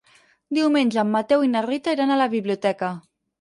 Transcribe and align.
Diumenge 0.57 0.99
en 1.01 1.11
Mateu 1.15 1.43
i 1.49 1.51
na 1.57 1.61
Rita 1.67 1.95
iran 1.97 2.15
a 2.15 2.19
la 2.23 2.29
biblioteca. 2.33 2.91